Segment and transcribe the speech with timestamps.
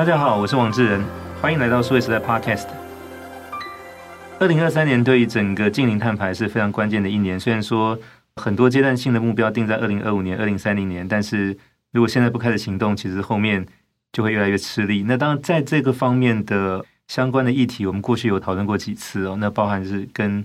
[0.00, 1.04] 大家好，我是王志仁，
[1.42, 2.66] 欢迎来到数位时代 Podcast。
[4.38, 7.38] 二零二三年对于整个净零碳排是非常关键的一年。
[7.38, 7.98] 虽然说
[8.36, 11.54] 很多阶段性的目标定在二零二五年、二零三零年，但是
[11.92, 13.66] 如果现在不开始行动，其实后面
[14.10, 15.02] 就会越来越吃力。
[15.06, 19.36] 那当然，在这个方面的相关的议题，我们过去有讨论过几次哦。
[19.38, 20.42] 那包含是跟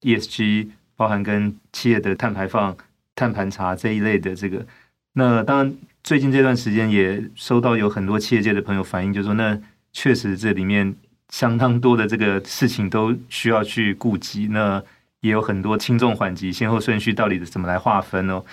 [0.00, 2.76] ESG，包含跟企业的碳排放、
[3.14, 4.66] 碳盘查这一类的这个。
[5.12, 5.76] 那当然，
[6.06, 9.60] 最近这段时间也收到有很多企业界的朋友反映，就说，那
[9.92, 10.96] 确实这里面。
[11.28, 14.80] 相当多的这个事情都需要去顾及，那
[15.20, 18.44] 也有很多轻重缓急、先后顺序到底怎么来划分哦？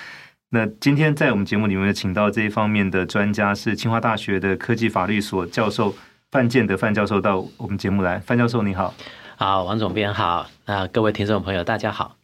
[0.49, 5.93] 那今天在我们节目里面请到这一方面的专家是清华大学的科技法律所教授
[6.31, 8.17] 范建德范教授到我们节目来。
[8.17, 8.91] 范教授你好，
[9.35, 12.22] 好，王总编好，那各位听众朋友大家好。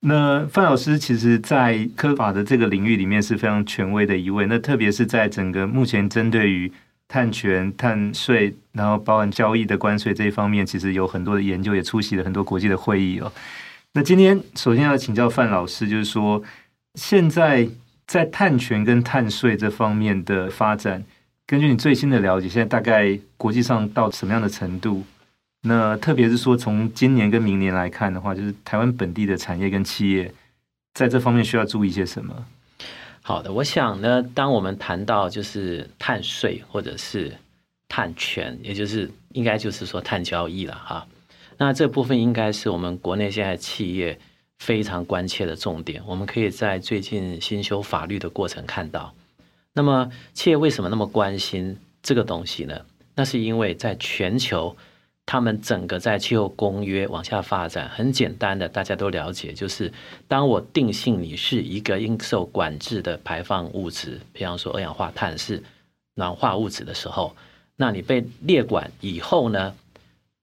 [0.00, 6.72] 那范老师其实在科法的这个领域里面是非常权威的一位，那特别是在整个目前针对于。
[7.12, 13.32] 碳权、碳税，然后包含交易的关税这一方面，其实有很多的研究，也出席了很多国际的会议哦。
[13.94, 16.40] 那今天首先要请教范老师，就是说，
[16.94, 17.68] 现在
[18.06, 21.02] 在碳权跟碳税这方面的发展，
[21.48, 25.04] 根据你最新的了解，现在大概国际上到什么样的程度？
[25.62, 30.32] 那特别是说，从今年跟明年来看的话，就是台湾本地的产业跟企业
[30.94, 32.46] 在这方面需要注意些什么？
[33.20, 37.30] 好的，我想呢，当我们谈到就是碳税或者是
[37.90, 41.06] 碳权，也就是应该就是说碳交易了哈。
[41.58, 44.18] 那这部分应该是我们国内现在企业
[44.60, 46.02] 非常关切的重点。
[46.06, 49.12] 我们可以在最近新修法律的过程看到。
[49.74, 52.80] 那么企业为什么那么关心这个东西呢？
[53.14, 54.74] 那是因为在全球。
[55.26, 59.92] 他们整个在气候公约往下发展，很简单的，大家都了解，就是
[60.26, 65.62] 当我定性你是一个应受管制的排放物质，比方说二氧化碳是
[66.14, 67.36] 暖化物质的时候，
[67.76, 69.72] 那你被列管以后呢，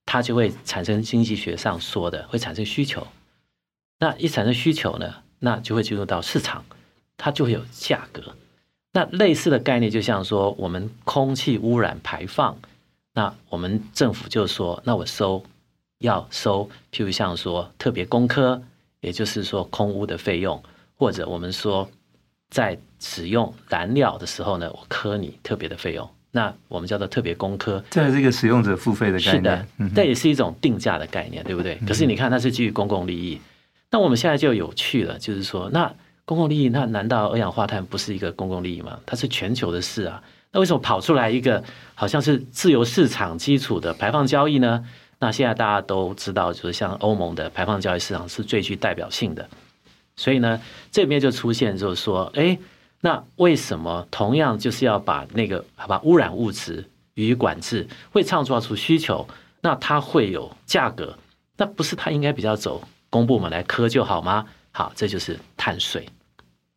[0.05, 3.05] 它就会产生经济学上说的会产生需求，
[3.99, 6.64] 那一产生需求呢，那就会进入到市场，
[7.17, 8.23] 它就会有价格。
[8.94, 12.58] 那类似的概念，就像说我们空气污染排放。
[13.17, 15.44] 那我们政府就说，那我收
[16.02, 18.61] 要收，譬如像说特别工科，
[19.02, 20.61] 也就是说空屋的费用，
[20.95, 21.89] 或者我们说
[22.52, 27.83] 在使用燃料的时候呢，我科你特别的费用，那我们叫做特别工科。
[27.89, 31.73] 这是一个使用者付费的概念，是的，这也是一种定价的概念，对不对？
[31.88, 33.42] 可是你看，它是基于公共利益。
[33.89, 35.92] 那我们现在就有趣了，就是说，那
[36.23, 39.00] 公共利益，那难道二氧化碳不是一个公共利益吗？
[39.08, 40.22] 它是全球的事啊。
[40.60, 41.64] 为什么跑出来一个
[41.95, 44.84] 好像是自由市场基础的排放交易呢？
[45.20, 49.50] 那现在大家都知道，就是像欧盟的排放交易市场是最具代表性的。
[50.16, 52.58] 所以呢，这边就出现就是说，哎，
[53.02, 56.86] 那为什么同样就是要把那个好吧污染物质
[57.16, 59.28] 予以管制，会创造出需求？
[59.62, 61.18] 那它会有价格，
[61.58, 64.45] 那不是它应该比较走公部门来课就好吗？
[64.72, 66.08] 好，这就是碳税。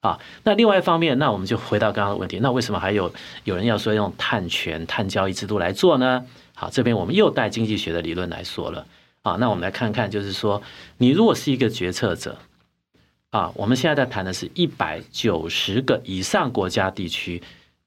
[0.01, 3.13] 啊，那另外一方面，那我们就回到刚刚的问题，那为什么还有
[3.45, 6.25] 有人要说用碳权、碳交易制度来做呢？
[6.55, 8.87] 好，这边我们又带经济学的理论来说了。
[9.23, 10.63] 啊，那我们来看看，就是说，
[10.97, 12.39] 你如果是一个决策者，
[13.29, 17.43] 啊，我们现在在谈的是一百九十个以上国家地区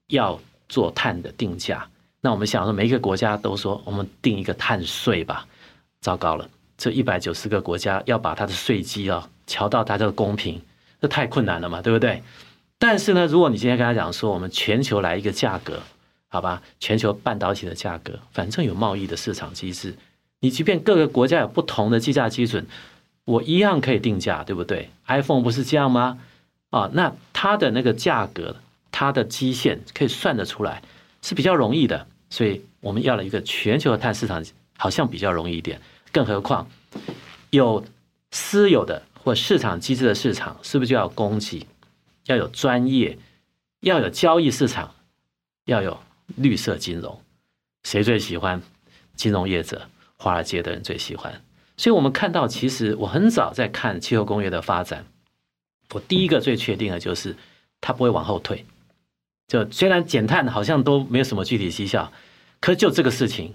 [0.06, 0.38] 要
[0.68, 1.84] 做碳的定价，
[2.20, 5.44] 那我们想说，每一个国家都说我们定一个碳税吧，
[6.00, 6.48] 糟糕了，
[6.78, 10.62] 这一百九十个国家要把它的税基啊调到大家的公平。
[11.04, 12.22] 这太困难了嘛，对不对？
[12.78, 15.82] 但是呢，如果你今天跟他讲说，我们全球来一个价格，
[16.28, 19.94] 好吧，全球半导体的价格，反正有贸易的市场机制，
[20.40, 22.66] 你即便各个国家有不同的计价基准，
[23.26, 26.18] 我一样可以定价，对不对？iPhone 不是这样吗？
[26.70, 28.56] 啊，那它的那个价格，
[28.90, 30.80] 它的基线可以算得出来，
[31.20, 32.06] 是比较容易的。
[32.30, 34.42] 所以我们要了一个全球的碳市场，
[34.78, 35.78] 好像比较容易一点。
[36.10, 36.66] 更何况
[37.50, 37.84] 有
[38.30, 39.02] 私有的。
[39.24, 41.66] 或市场机制的市场是不是就要供给？
[42.26, 43.18] 要有专业，
[43.80, 44.94] 要有交易市场，
[45.64, 45.98] 要有
[46.36, 47.18] 绿色金融。
[47.84, 48.62] 谁最喜欢？
[49.16, 49.88] 金融业者、
[50.18, 51.42] 华尔街的人最喜欢。
[51.78, 55.06] 所以我们看到，其实我很早在看气候工业的发展。
[55.92, 57.36] 我第一个最确定的就是，
[57.80, 58.66] 它不会往后退。
[59.48, 62.12] 就虽然减碳好像都没有什么具体绩效，
[62.60, 63.54] 可就这个事情，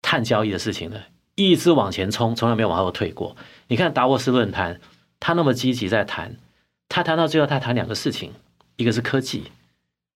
[0.00, 1.00] 碳交易的事情呢？
[1.34, 3.36] 一直往前冲，从来没有往后退过。
[3.68, 4.80] 你看达沃斯论坛，
[5.18, 6.36] 他那么积极在谈，
[6.88, 8.32] 他谈到最后，他谈两个事情，
[8.76, 9.50] 一个是科技，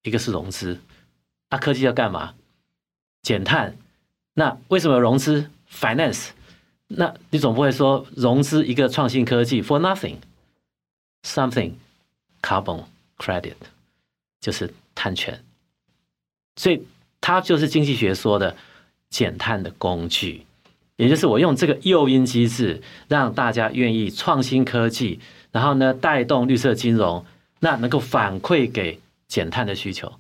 [0.02, 0.81] 一个是融资。
[1.50, 2.35] 那、科技要干嘛？
[3.23, 3.76] 减碳。
[4.35, 6.29] 那为什么融资？Finance。
[6.87, 11.75] 那你总不会说融资一个创新科技 for nothing，something
[12.41, 12.85] carbon
[13.17, 13.55] credit，
[14.41, 15.44] 就是碳权。
[16.56, 16.85] 所以
[17.20, 18.56] 它就是经济学说的
[19.08, 20.47] 减碳的工具，
[21.00, 25.19] 也就是我用这个诱因机制，让大家愿意创新科技，
[25.50, 27.25] 然后呢，带动绿色金融，
[27.61, 30.12] 那能够反馈给减碳的需求。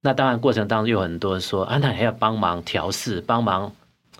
[0.00, 3.72] 那当然过程当中有很多人说啊，那还要帮忙调试，帮忙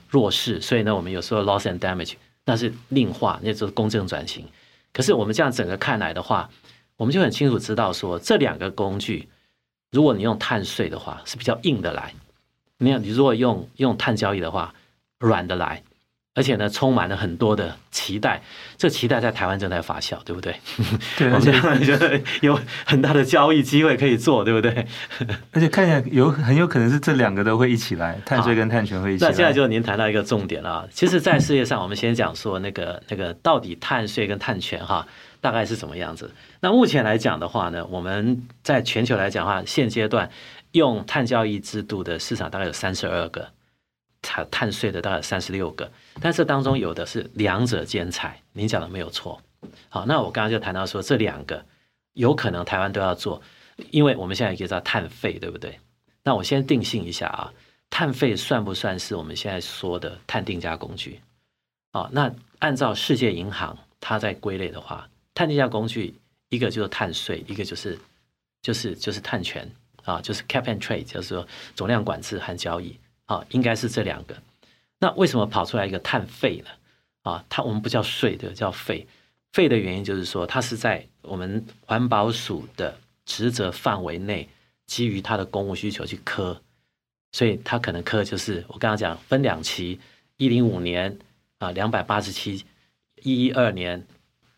[0.09, 2.13] 弱势，所以呢，我们有时候 loss and damage，
[2.45, 4.47] 那是另话，那就是公正转型。
[4.93, 6.49] 可是我们这样整个看来的话，
[6.97, 9.29] 我们就很清楚知道说，这两个工具，
[9.91, 12.13] 如果你用碳税的话，是比较硬的来；
[12.79, 14.73] 你你如果用用碳交易的话，
[15.19, 15.83] 软的来。
[16.35, 18.43] 而且呢，充满了很多的期待，
[18.77, 20.55] 这期待在台湾正在发酵，对不对？
[21.17, 21.53] 对， 而且
[21.87, 24.87] 觉得有很大的交易机会可以做，对不对？
[25.53, 29.31] 而且看起来有很有可能是这两个都会一起来，碳税跟碳权会一起来。
[29.31, 35.07] 那现在就您谈到一个重点了，其实，在世界上，我们先讲说那个那个到底碳税跟碳权哈，
[35.41, 36.29] 大概是什么样子？
[36.59, 40.29] 那目前来讲的话呢，我们在全球来讲的话，现阶段
[40.73, 43.54] 用碳交易制度的市场大概有三十二个。
[44.25, 45.91] 碳碳税的大概三十六个，
[46.21, 49.41] 但这当中有的是两者兼采，您讲的没有错。
[49.91, 51.65] 好，那我刚刚就谈到说，这两个
[52.15, 53.41] 有可能台湾都要做，
[53.91, 55.79] 因为我们现在也叫碳费，对不对？
[56.23, 57.53] 那我先定性一下啊，
[57.91, 61.21] 碳费算不算是我们现在说的碳定价工具？
[61.93, 66.15] 啊，那按照世界银行它在归类的话，碳定价工具
[66.49, 67.99] 一个就是碳税，一个就是
[68.63, 69.71] 就是就是碳权
[70.03, 72.99] 啊，就是 cap and trade，就是说总量管制和交易。
[73.27, 74.37] 啊，应该是这两个。
[74.99, 76.71] 那为什么跑出来一个碳费呢？
[77.23, 79.07] 啊，它我们不叫税的，叫费。
[79.53, 84.49] 费的原因就是说，它是在我们环保署的职责范围内，
[84.87, 86.61] 基于它的公务需求去科，
[87.33, 90.01] 所以它可能科就是我刚刚讲分两期，
[90.37, 91.19] 一零五年
[91.59, 92.65] 啊两百八十七，
[93.23, 94.05] 一一二年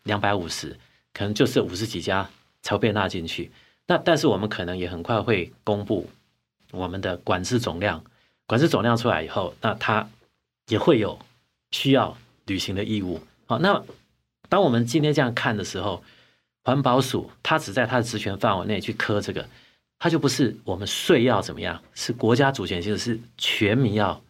[0.03, 0.77] 两百五十，
[1.13, 2.29] 可能就是五十几家
[2.61, 3.51] 才被纳进去。
[3.85, 6.09] 那但是我们可能也很快会公布
[6.71, 8.03] 我们的管制总量。
[8.47, 10.09] 管制总量出来以后，那它
[10.67, 11.19] 也会有
[11.71, 13.21] 需要履行的义务。
[13.45, 13.83] 好，那
[14.49, 16.03] 当我们今天这样看的时候，
[16.63, 19.47] 环保署它只在它的职权范围内去课这个，
[19.99, 24.21] 它就不是我们税要怎么样，是国家主权性，是全民要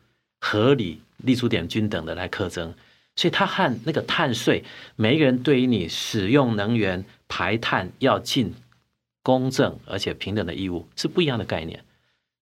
[0.41, 2.73] 合理、立足点均等的来课征。
[3.15, 4.63] 所以它和那个碳税，
[4.95, 8.53] 每一个人对于你使用能源排碳要尽
[9.23, 11.83] 公正而且平等的义务是不一样的概念。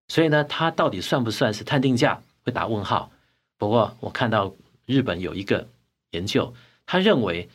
[0.07, 2.21] 所以呢，它到底算不算是碳定价？
[2.43, 3.11] 会打问号。
[3.57, 4.53] 不过我看到
[4.85, 5.67] 日本有一个
[6.11, 6.53] 研究，
[6.85, 7.49] 他认为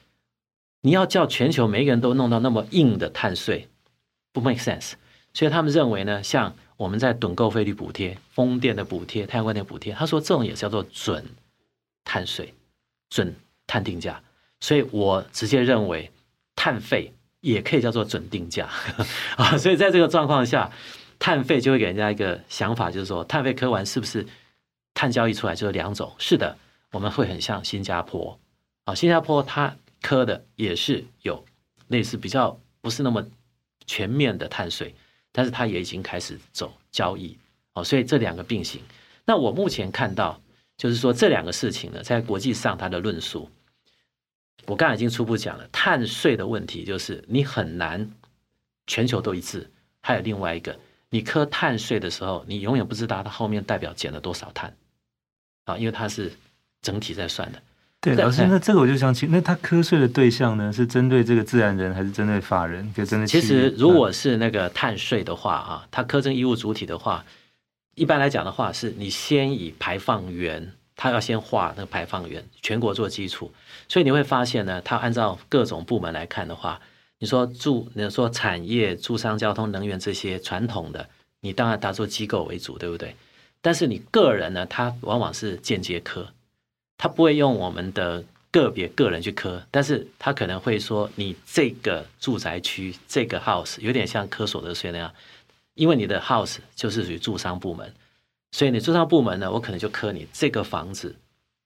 [0.80, 3.68] 你要叫全球每一个人都弄到那么硬的碳税，
[4.32, 4.94] 不 make sense。
[5.32, 11.24] 所以他们认为呢，像我们在趸购费率补贴、风电的补贴、太阳光电补贴，他说这种也叫做准
[12.02, 12.52] 碳税、
[13.10, 13.32] 准
[13.68, 14.20] 碳定价。
[14.58, 16.10] 所以我直接认为
[16.56, 18.68] 碳费也可以叫做准定价
[19.38, 19.56] 啊。
[19.56, 20.72] 所以在这个状况下。
[21.20, 24.26] 碳费就会给人家一个想法，就是说碳费课完是不是
[24.94, 26.12] 碳交易出来就是两种？
[26.18, 26.56] 是的，
[26.92, 28.40] 我们会很像新加坡
[28.84, 31.44] 啊，新加坡它课的也是有
[31.88, 33.24] 类似比较不是那么
[33.86, 34.94] 全面的碳税，
[35.30, 37.36] 但是它也已经开始走交易
[37.74, 38.80] 哦，所以这两个并行。
[39.26, 40.40] 那我目前看到
[40.78, 43.50] 就是说这两个事情呢，在国际上它的论述，
[44.64, 48.10] 我刚才已经初步讲了，碳税的问题就是你很难
[48.86, 49.70] 全球都一致，
[50.00, 50.80] 还有另外一个。
[51.10, 54.74] 你磕碳税的时候，你永远不知道它后面代表减了多少碳
[55.64, 56.32] 啊，因为它是
[56.80, 57.60] 整体在算的。
[58.00, 62.90] 对，老师，那这个我就想起，那他课税的对象呢，是针对这个自然人，还是针对法人？
[62.94, 67.22] 就针对其实，如果是那个碳税的话啊，它课征义务主体的话，
[67.96, 73.52] 一般来讲的话，是你先以排放源，它要先划那个排放源，全国做基础，
[73.86, 76.80] 所以你会发现呢，它按照各种部门来看的话。
[77.20, 81.06] 你说住，你说产业、住商、交通、能源这些传统的，
[81.40, 83.14] 你当然打做机构为主，对不对？
[83.60, 86.32] 但是你个人呢，他往往是间接科，
[86.96, 95.12] 他不会用我们的个别个人去科，但是他可能会说，你这个住宅区这个 house 有点像科所得税那样，
[95.74, 97.94] 因为你的 house 就是属于住商部门，
[98.52, 101.14] 所以你住商部门呢，我可能就科你这个房子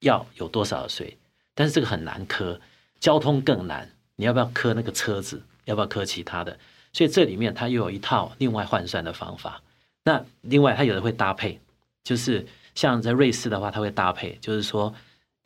[0.01, 1.17] 要有多少税，
[1.55, 2.61] 但是这个很难科，
[2.99, 3.89] 交通更难。
[4.17, 5.43] 你要不要磕那个车子？
[5.65, 6.59] 要不要磕其他的？
[6.93, 9.63] 所以这里面它又有一套另外换算的方法。
[10.05, 11.59] 那另外它有的会搭配，
[12.05, 14.95] 就是像在瑞士的话，它会搭配，就是说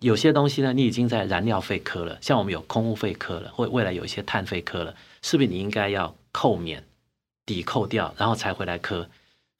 [0.01, 6.85] 有些东西呢，你已经在燃料费磕了，像我们有空污费磕了，或未来有一些碳费磕了，是不是你应该要扣免、
[7.47, 9.09] 抵扣掉，然后才回来磕？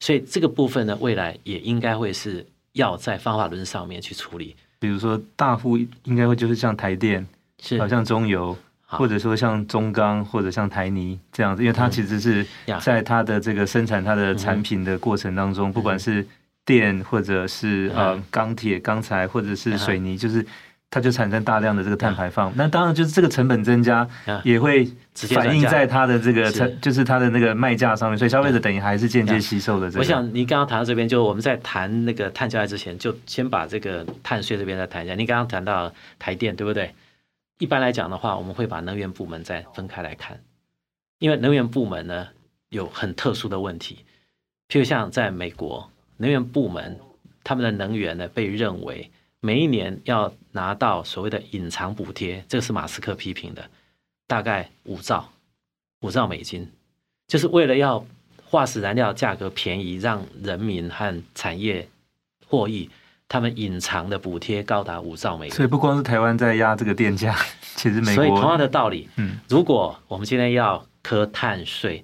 [0.01, 4.55] 所以这个部分呢，未来也应该会是要在方法论上面去处理。
[4.79, 7.25] 比如说大户应该会就是像台电，
[7.61, 8.57] 是好像中油。
[8.89, 12.45] 或者说像中钢或者像台泥这样子，因为它其实是
[12.81, 16.25] 在它的这个生产它的产品的过程当中，不管是
[16.65, 20.45] 电或者是呃钢铁、钢材或者是水泥，就是。
[20.91, 24.07] 它就产生大量的这个碳排放，那当然就是这个成本增加，
[24.43, 29.99] 也会反映在它的这个成，就是它的那个卖价上面，所以消费者等于还是间接吸收的这个。
[29.99, 35.13] 我想您刚刚谈到这边，就我们在谈那个碳交易之前，就先把这个碳税这边再谈一下。
[35.13, 36.91] 您刚刚谈到台电，对不对？
[37.59, 40.43] 一般来讲的话，我们会把能源部门再分开来看，
[41.19, 42.29] 因为能源部门呢
[42.69, 44.03] 有很特殊的问题，
[44.67, 46.99] 譬如像在美国，能源部门
[47.43, 49.11] 他们的能源呢被认为。
[49.41, 53.69] 每一年要拿到所谓的隐藏补贴，这个是马斯克批评的，
[54.27, 55.31] 大概五兆
[56.01, 56.69] 五兆美金，
[57.25, 58.05] 就是为了要
[58.43, 61.87] 化石燃料价格便宜，让人民和产业
[62.47, 62.89] 获益，
[63.29, 65.55] 他们隐藏的补贴高达五兆美元。
[65.55, 67.33] 所以不光是台湾在压这个电价，
[67.77, 68.15] 其实美国。
[68.15, 72.03] 所以同样的道理，嗯，如果我们今天要科碳税，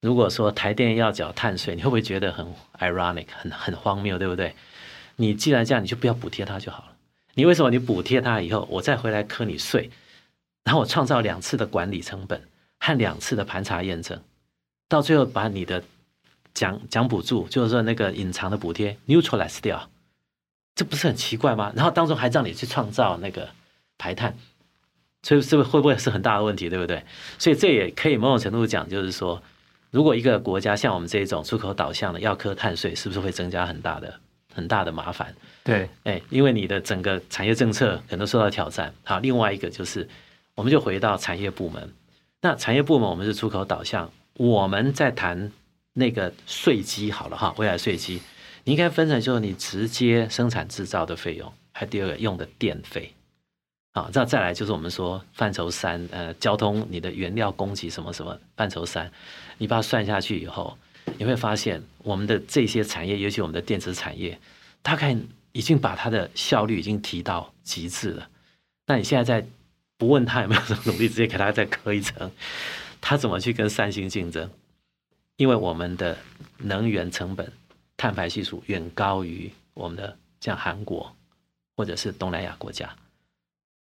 [0.00, 2.44] 如果说台电要缴碳税，你会不会觉得很
[2.80, 4.54] ironic，很很荒谬，对不对？
[5.16, 6.96] 你既然这样，你就不要补贴它就好了。
[7.34, 9.90] 你为什么你补贴它以后，我再回来科你税，
[10.64, 12.42] 然后我创造两次的管理成本
[12.80, 14.20] 和两次的盘查验证，
[14.88, 15.82] 到最后把你的
[16.52, 19.88] 奖奖补助，就是说那个隐藏的补贴 neutralize 掉，
[20.74, 21.72] 这不是很奇怪吗？
[21.76, 23.48] 然后当中还让你去创造那个
[23.98, 24.36] 排碳，
[25.22, 27.04] 所以是不是会不会是很大的问题，对不对？
[27.38, 29.42] 所以这也可以某种程度讲，就是说，
[29.90, 34.20] 如果一个国家像我们这种出口导向的要课碳税，是不是会增加很大的？
[34.56, 38.94] 很大的麻烦，对，哎，因为你的整个产业政策可能受到挑战。
[39.02, 40.08] 好，另外一个就是，
[40.54, 41.92] 我们就回到产业部门。
[42.40, 45.50] 那产业部门我们是出口导向，我们在谈
[45.92, 48.22] 那个税基好了哈，未来税基，
[48.64, 53.12] 你应该分成就是你直接生产制造的费用，还有第二个用的电费。
[53.92, 59.10] 好，这再来就是我们说范畴三，呃，交通你的原料供给什么什么范畴三，
[59.58, 60.76] 你把它算下去以后。
[61.18, 64.40] 你会发现，我们的这些产业，尤其我们的电子产业，
[64.82, 65.14] 大概
[65.52, 68.28] 已经把它的效率已经提到极致了。
[68.86, 69.46] 那你现在在
[69.98, 72.30] 不问他有没有什么努力，直接给他再磕一层，
[73.02, 74.50] 他怎么去跟三星竞争？
[75.36, 76.16] 因为我们的
[76.56, 77.52] 能源成本、
[77.96, 81.14] 碳排系数远高于我们的像韩国
[81.76, 82.88] 或者是东南亚国家，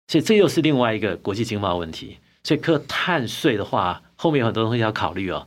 [0.08, 2.18] 所以这又是另外一个国际经贸问题。
[2.42, 5.46] 所以课碳税的话，后面有很多东西要考虑哦。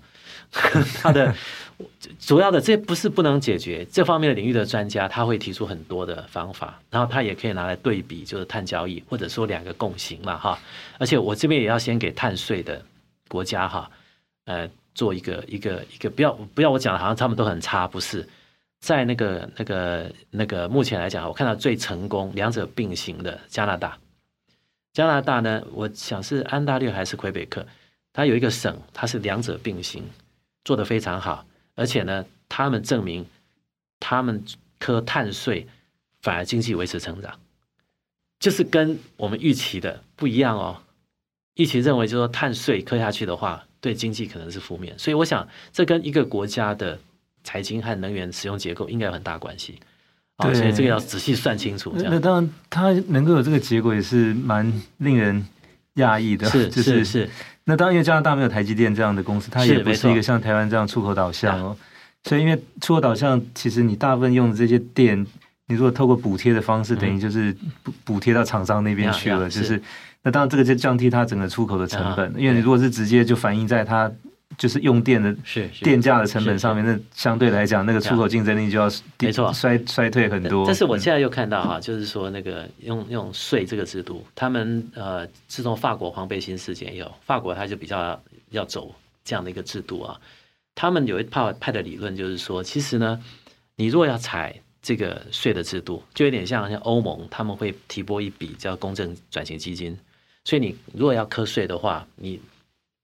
[1.02, 1.34] 他的
[2.20, 10.60] 主要的这不是不能解决这方面的领域的专家，他会提出很多的方法，然后他也可以拿来对比，就是碳交易或者说两个共行嘛哈。
[11.00, 12.80] 而且我这边也要先给碳税的
[13.28, 13.90] 国家哈，
[14.46, 18.30] 呃，做一个一个一个不要不要我讲的好像他们都很差，不是
[18.84, 23.98] 在那个那个那个目前来讲，我看到最成功两者并行的加拿大，
[24.92, 27.66] 加拿大呢，我想是安大略还是魁北克，
[28.12, 30.04] 它有一个省，它是两者并行。
[30.66, 33.26] 做得非常好，而且呢，他们证明
[34.02, 34.44] 他们
[34.80, 35.66] 科碳税
[36.22, 37.40] 反而经济维持成长，
[38.38, 40.82] 就是跟我们预期的不一样哦。
[41.56, 47.00] 预期认为，就是说碳税课下去的话，对经济可能是负面，所以我想这跟一个国家的
[47.44, 49.80] 财经和能源使用结构应该有很大关系。
[50.40, 51.94] 对，所以这个要仔细算清楚。
[51.96, 55.46] 那当然，它能够有这个结果也是蛮令人
[55.98, 56.50] 讶异的。
[56.50, 57.06] 是，就是是。
[57.06, 57.30] 是
[57.66, 61.78] 那当然，因为加拿大没有台积电这样的公司，它也不是一个像台湾这样出口导向哦。
[62.24, 65.24] 所以，因为出口导向，其实你大部分用的这些电，
[65.68, 69.80] 你如果透过补贴的方式，等于就是补补贴到厂商那边去了，就是
[70.24, 72.34] 那当然这个就降低它整个出口的成本。
[72.38, 74.12] 因为你如果是直接就反映在它。
[74.58, 75.36] 就是用电的
[75.82, 80.66] 电价的成本上面，那相对来讲，那个出口竞争力就要没错衰衰退很多。
[80.66, 88.94] 但是我现在又看到哈，就是说那个用用税这个制度，他们呃，自从法国黄背心事件以后，法国他就比较要走
[89.24, 90.20] 这样的一个制度啊。
[90.76, 93.22] 他们有一派派的理论，就是说，其实呢，
[93.76, 99.98] 你如果要采这个税的制度，就有点像像欧盟他们会提拨一笔叫公正转型基金，
[100.46, 102.40] 所以你如果要课税的话，你。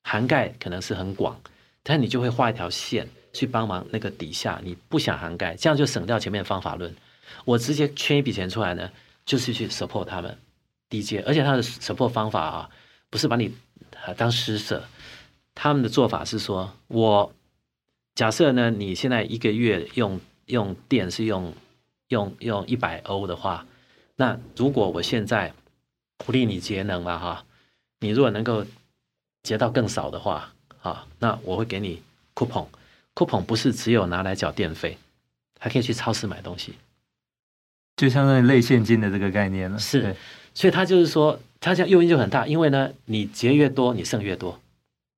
[0.10, 1.40] 涵盖可能是很广，
[1.84, 6.92] 但你就会画一条线去帮忙那个底下你不想涵盖，这样就省掉前面的方法论。
[7.46, 8.90] 我直接圈一笔钱出来呢，
[9.24, 10.36] 就是去 support 他们
[10.90, 12.70] 低阶，而且他的 support 方法啊，
[13.12, 13.54] 不是把你
[14.18, 14.84] 当施舍，
[15.54, 17.32] 他们的做法是说，我
[18.16, 21.54] 假设呢，你现在一个月用用电是用
[22.08, 23.68] 用用一百欧的话，
[24.16, 25.54] 那如果我现在
[26.18, 27.46] 鼓励你节能了哈，
[28.00, 28.66] 你如果能够。
[29.44, 32.02] 结到更少的话，啊，那我会给你
[32.36, 34.98] coupon，coupon 不是只有拿来缴电费，
[35.60, 36.74] 还可以去超市买东西，
[37.96, 39.80] 就相当于类现金的这个概念了。
[39.80, 40.16] 是，
[40.54, 44.60] 所以他就是说，他这样诱因就很大，因为呢，你结越多，你剩越多。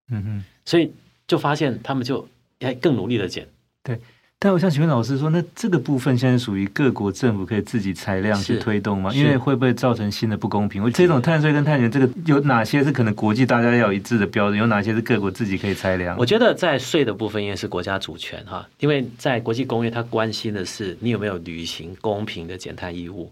[0.10, 0.94] 嗯哼，所以
[1.28, 2.28] 就发现他们就
[2.60, 3.48] 还更努力的减。
[3.84, 4.00] 对，
[4.44, 9.14] 但我想请问老师说，那这个部分现在属于各国政府可以自己裁量去推动吗？
[9.14, 10.92] 因为会不会造成新的不公平？
[10.94, 14.58] 这种碳税跟碳权，这个有哪些是可能国际大家要一致的标准？
[14.58, 16.18] 有哪些是各国自己可以裁量？
[16.18, 23.32] 我觉得在税的部分，因为是国家主权哈，因为在国际公约，它关心的是你有没有履行公平的减碳义务。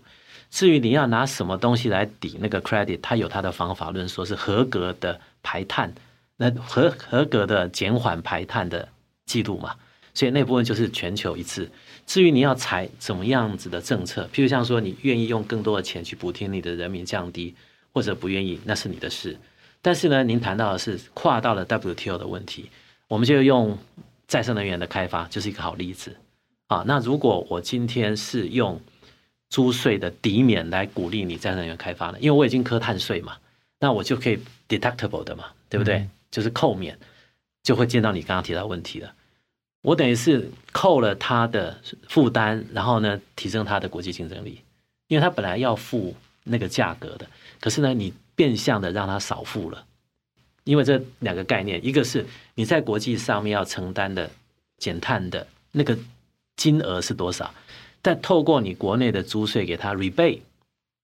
[0.52, 5.92] 至于你要拿什么东西来抵那个 credit，它有它的方法论，说是合格的排碳，
[6.38, 8.88] 那合合格的减缓排碳的
[9.26, 9.74] 记录嘛。
[10.20, 11.72] 所以那部分就是全球一次。
[12.06, 17.56] 至于你要采怎么样子的政策，譬如像说你愿意用更多的钱去补贴你的人民降低，
[17.94, 19.38] 或者不愿意，那是你的事。
[19.82, 22.70] 但是呢，您谈到的是跨到了 WTO 的问题，
[23.08, 23.78] 我们就用
[24.28, 26.14] 再生能源的开发就是一个好例子
[26.68, 26.84] 啊。
[26.86, 28.78] 那如果我今天是用
[29.50, 32.18] 租税的抵免来鼓励你再生能源开发呢？
[32.20, 33.38] 因为我已经科碳税嘛，
[33.80, 36.00] 那我就可以 deductible 的嘛，对不对？
[36.00, 37.00] 嗯、就是扣免，
[37.64, 39.14] 就会见到你刚刚提到问题了。
[39.82, 44.62] 我等于是扣了他的负担，然后呢，提升他的国际竞争力，
[45.08, 47.26] 因为他本来要付那个价格的，
[47.62, 49.86] 可是呢，你变相的让他少付了，
[50.66, 54.30] 因为这两个概念，一个是你在国际上面要承担的
[54.78, 55.98] 减碳的那个
[56.58, 57.54] 金额是多少，
[58.02, 60.42] 但透过你国内的租税给他 rebate，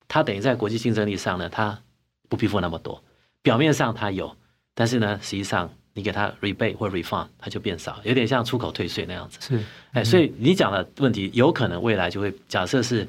[0.10, 1.80] 他等于在国际竞争力上呢，他
[2.28, 3.02] 不必付那么多，
[3.42, 4.36] 表面上他有，
[4.74, 5.74] 但是呢，实际上。
[5.98, 9.40] 你给他 rebate 或 refund，它就变少，有点像出口退税那样子。
[9.40, 13.08] 是，哎，所以你讲的问题，有可能未来就会假设是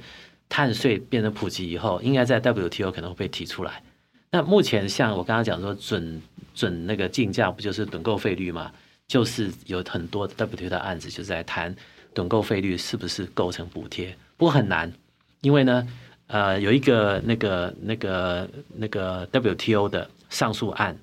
[0.49, 3.83] 碳税变成普及以后，应该在 WTO 可能会被提出来。
[4.31, 6.23] 那目前像我刚刚讲说准
[6.55, 8.71] 准那个竞价，不就是趸购费率吗？
[9.09, 11.75] 就是有很多 WTO 的案子就在谈
[12.15, 14.93] 趸购费率是不是构成补贴，不过很难，
[15.41, 15.89] 因为呢，
[16.29, 20.97] 呃，有一个那个那个那个 WTO 的上诉案。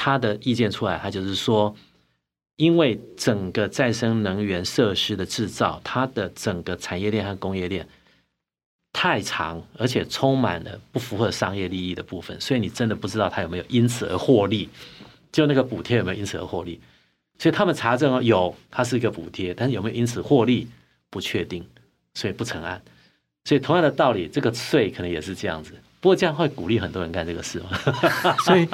[0.00, 1.74] 他的意见出来，他就是说，
[2.54, 7.88] 因为整个再生能源设施的制造，它的整个产业链和工业链
[8.92, 14.68] 太长，而且充满了不符合商业利益的部分，所以你真的不知道他有没有因此而获利，
[15.32, 16.80] 就那个补贴有没有因此而获利？
[17.40, 20.68] 所以他们查证有，它是一个补贴，但是有没有因此获利
[21.10, 21.66] 不确定，
[22.14, 22.80] 所以不成案。
[23.44, 25.72] 所以同样的道理，这个税可能也是这样子。
[26.00, 27.70] 不过这样会鼓励很多人干这个事嘛？
[28.44, 28.68] 所以，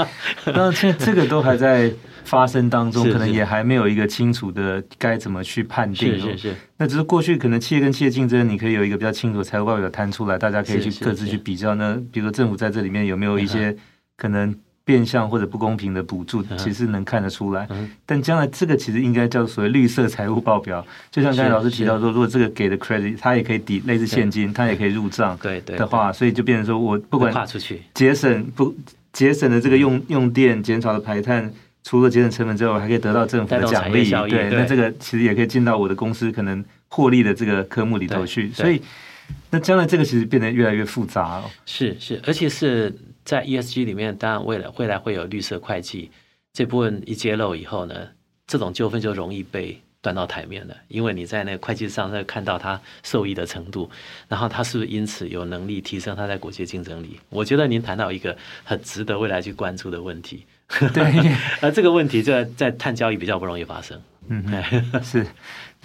[0.46, 1.92] 那现在这个都还在
[2.24, 6.18] 发生当中，可能也还没有一个清楚的该怎么去判定。
[6.18, 6.56] 是是是。
[6.76, 12.00] 那只是过去可能企业跟企业竞争，你可以有一个比较清楚的财务报表摊出来，大家可以去各自去比较呢。
[12.12, 13.76] 比如说政府在这里面有没有一些
[14.16, 14.54] 可能？
[14.84, 17.66] 变相或者不公平的补助，其实能看得出来。
[17.70, 20.84] 嗯、但将来这个其实应该叫所谓绿色财务报表。
[21.10, 25.36] 就像刚才老师提到说，如果这个给的 credit，它也可以抵类似现金，它也可以入账。
[25.40, 28.74] 对对的话，所以就变成说我不管跨出去节省不
[29.12, 31.50] 节省的这个用用电，减少的排碳，
[31.82, 34.10] 除了节省成本之外，还可以得到政府的奖励。
[34.28, 38.50] 对，那这个其实也可以进到我的公司可能获利的这个科目里头去。
[38.50, 38.82] 所以，
[39.54, 41.50] 那将来这个其实变得越来越复杂了。
[41.64, 42.92] 是是，而且是。
[43.24, 46.10] 在 ESG 里面，当然未来未来会有绿色会计
[46.52, 47.94] 这部分一揭露以后呢，
[48.46, 50.76] 这种纠纷就容易被端到台面了。
[50.88, 53.90] 因为你在那个会计上在看到他受益的程度，
[54.28, 57.18] 然后他是不是因此有能力提升他在国际竞争力？
[57.30, 60.44] 我觉得您谈到一个很值得未来去关注的问题。
[60.92, 61.02] 对，
[61.62, 63.98] 而这个问题在在碳交易比较不容易发生。
[64.28, 64.44] 嗯，
[65.02, 65.26] 是。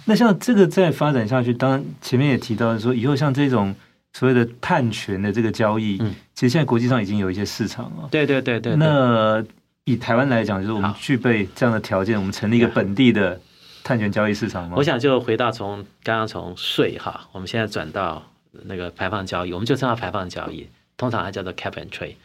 [0.04, 3.74] 那像这个再发展下去，当然前面也提到说，以后像这种。
[4.12, 8.08] 所谓的碳权的这个交易，嗯，其实现在国际上已经有一些市场了。
[8.10, 8.74] 对对对对。
[8.74, 9.40] 那
[9.84, 13.40] 以台湾来讲，就是我们具备这样的条件，我们成立一个本地的
[13.84, 14.74] 碳权交易市场吗？
[14.76, 18.20] 我想就回到从刚刚从税哈，我们现在转到
[18.64, 22.16] 那个排放交易，我们就称它排放交易，通常还叫做 cap and trade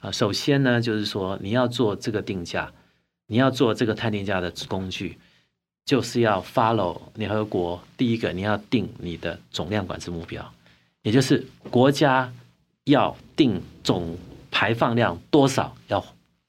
[0.00, 0.10] 啊。
[0.10, 2.72] 首先呢，就是说你要做这个定价，
[3.26, 5.18] 你要做这个碳定价的工具，
[5.84, 10.52] 就是要 follow 联合国第一个，你要定你的总量管制目标。
[11.02, 12.32] 也就是国家
[12.84, 14.16] 要定总
[14.50, 16.02] 排放量多少，要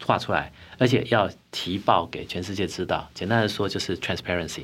[0.06, 3.10] 画出来，而且要提报给全世界知道。
[3.14, 4.62] 简单的说，就是 transparency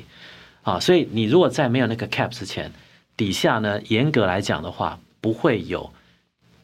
[0.62, 0.80] 啊。
[0.80, 2.72] 所以你如果在没有那个 cap 之前，
[3.16, 5.92] 底下呢，严格来讲的话，不会有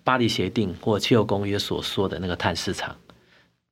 [0.02, 2.96] 巴黎协定或气候公约所说的那个碳市场。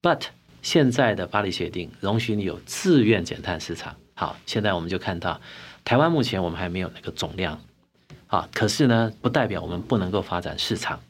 [0.03, 0.25] But
[0.61, 3.97] 现在的巴黎协定容许你有自愿减碳市场。
[4.19, 5.41] 好，现在我们就看到
[5.85, 7.61] 台湾目前我们还没有那个总量。
[8.29, 11.01] 啊，可是呢，不代表我们不能够发展市场。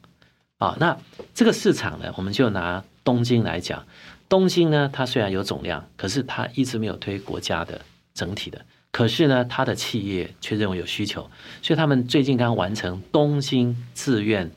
[0.59, 0.95] 啊，那
[1.33, 3.87] 这个市场呢，我们就拿东京来讲，
[4.29, 7.81] 东京呢，它虽然有总量，可是它一直没有推国家的
[8.13, 11.27] 整体的，可是呢，它的企业却认为有需求，
[11.63, 14.51] 所以他们最近刚完成东京自愿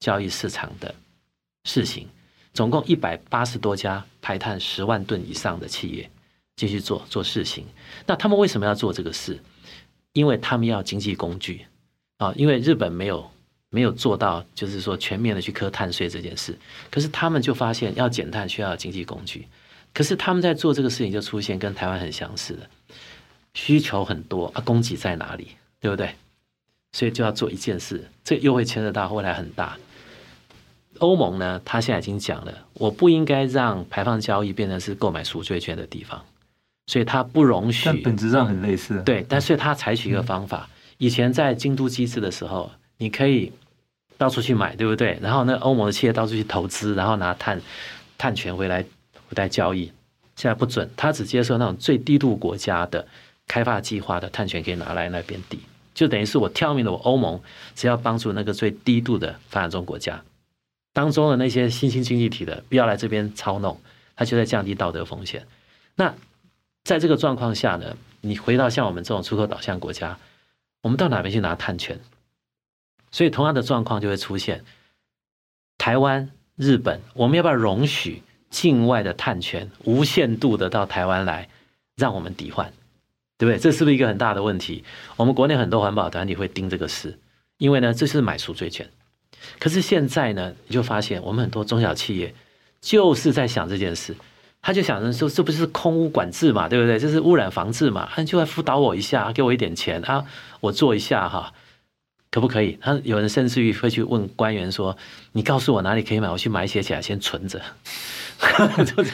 [0.00, 0.94] 交易市场的
[1.64, 2.08] 试行，
[2.54, 6.10] 总共一百八十多家排碳十万吨以上的企业
[6.58, 7.64] 继续做做事情。
[8.04, 9.38] 那他们为什么要做这个事？
[10.12, 11.64] 因为他们要经济工具
[12.16, 13.30] 啊，因为日本没有
[13.70, 16.58] 没有做到，就是说全面的去磕碳税这件事。
[16.90, 19.46] 可是他们就发现要减碳需要经济工具，
[19.94, 22.68] 可是他们在做这个事情就出现跟台湾很相似的
[23.54, 26.14] 需求很多啊，供给在哪里，对不对？
[26.92, 29.78] 所以就要做一件事，这又会牵扯到未来很大。
[31.00, 36.24] 欧盟呢，他现在已经讲了，我不应该让排放交易变成是购买赎罪券的地方，
[36.88, 37.84] 所以它不容许。
[37.84, 39.00] 但本质上很类似。
[39.04, 43.52] 对，但是它采取一个方法，以前在京都机制的时候，你可以
[44.16, 45.16] 到处去买，对不对？
[45.22, 47.60] 然后那欧盟的企业到处去投资，然后拿碳
[48.16, 49.92] 碳权回来回来交易。
[50.34, 53.06] 现在不准，它只接受那种最低度国家的
[53.46, 55.60] 开发计划的碳权可以拿来那边抵，
[55.94, 57.40] 就等于是我挑明了，我欧盟
[57.74, 60.22] 只要帮助那个最低度的发展中国家。
[60.94, 63.80] 当中的那些新兴经济体的，不要来这边操弄，
[64.16, 65.46] 它就在降低道德风险。
[65.96, 66.14] 那
[66.84, 70.18] 在这个状况下呢，你回到像我们这种出口导向国家，
[70.82, 72.00] 我们到哪边去拿碳权？
[73.10, 74.64] 所以同样的状况就会出现。
[75.76, 81.48] 台湾、日本，我们要不要容许境外的碳权无限度的到台湾来，
[81.96, 82.72] 让我们抵换？
[83.38, 83.58] 对不对？
[83.58, 84.84] 这是不是一个很大的问题？
[85.16, 87.18] 我们国内很多环保团体会盯这个事，
[87.58, 88.90] 因为呢，这是买赎罪券。
[89.60, 92.34] 可是现在呢，你就发现我们很多中小企业
[92.80, 94.16] 就是在想这件事，
[94.68, 96.98] 他就想着说，这不是空污管制嘛，对不对？
[96.98, 100.22] 这是污染防治嘛，他就来辅导我一下，给我一点钱啊，
[100.60, 101.54] 我做一下哈，
[102.30, 102.78] 可不可以？
[102.78, 104.94] 他有人甚至于会去问官员说
[105.32, 107.58] ：“你告诉我哪里可以买，我去买写起来先存着。”
[108.84, 109.04] 这个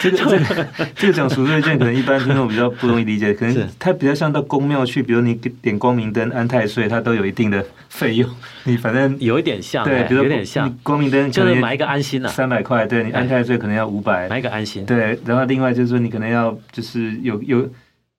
[0.00, 8.28] 这个这个这个讲赎罪券，可能一般听众比较不容易理解，可能它比较像到公庙去，比如你点光明灯、安太岁，它都有一定的费用。
[8.64, 14.84] 你反正有一点像，对，比如有点像光明灯，就是买一个安心啊，三百块，对，你安太岁可能要五百，买一个安心。
[14.84, 17.68] 对，然后另外就是说，你可能要就是有有。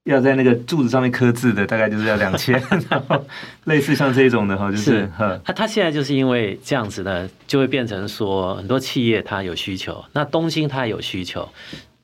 [0.06, 2.54] 要在那个柱子上面刻字的，大概就是要两千，
[2.90, 3.26] 然后
[3.64, 11.50] 类似像这种的哈，就是他他现在就是因为这样子呢，就会变成说很多企业它有需求，那东京它有需求，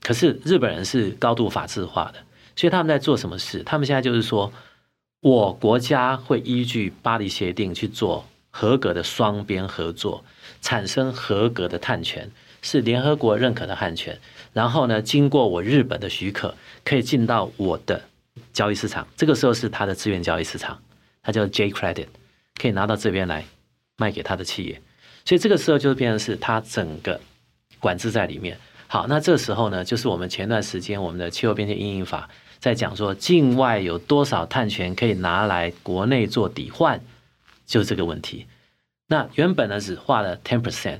[0.01, 2.15] 可是日本人是高度法制化的，
[2.55, 3.61] 所以他们在做什么事？
[3.63, 4.51] 他们现在就是说，
[5.21, 10.23] 我国家会依据巴黎协定去做合格的双边合作，
[10.59, 12.27] 产生合格的碳权，
[12.63, 14.17] 是联合国认可的碳权。
[14.53, 18.01] 然后呢，经过我日本的许可，可以进到我的
[18.51, 19.07] 交易市场。
[19.15, 20.81] 这个时候是他的资源交易市场，
[21.23, 22.07] 它叫 J Credit，
[22.59, 23.45] 可以拿到这边来
[23.97, 24.81] 卖给他的企业。
[25.23, 27.21] 所以这个时候就变成是他整个
[27.79, 28.59] 管制在里面。
[28.87, 36.99] 好，那这时候呢，就是我们前段时间我们的气候变迁阴影法在讲说，境外有多少碳权可以拿来国内做抵换，
[37.65, 38.47] 就是这个问题。
[39.07, 40.99] 那原本呢只画了 ten percent，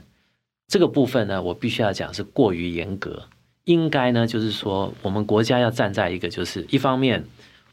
[0.68, 3.28] 这个部分呢，我必须要讲是过于严格。
[3.66, 7.24] 应该呢，就是说，我们国家要站在一个，就是一方面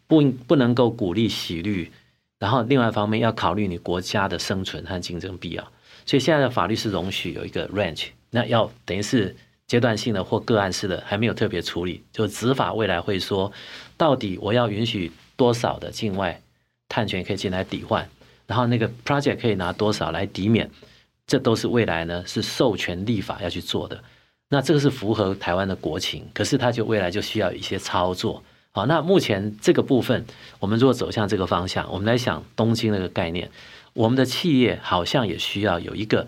[0.07, 1.91] 不不能够鼓励洗绿，
[2.39, 5.73] 然后另外一方面要考虑你国家的生存和竞争必要。
[6.05, 9.35] 所以现在的法律是容许有一个 range，那要等于是
[9.67, 12.03] 阶段性的或个案式的，还没有特别处理。
[12.13, 13.53] 就执法未来会说，
[13.97, 16.41] 到底我要允许多少的境外
[16.89, 18.09] 碳权可以进来抵换，
[18.47, 20.71] 然后那个 project 可以拿多少来抵免，
[21.27, 24.03] 这都是未来呢是授权立法要去做的。
[24.51, 28.43] 那这个是符合台湾的国情，可是它就未来就需要一些操作。
[28.73, 30.25] 好，那目前这个部分，
[30.59, 33.51] 我们如果走向这个方向，我们来想东京那个概念，
[33.93, 36.27] 我们的企业好像也需要有一个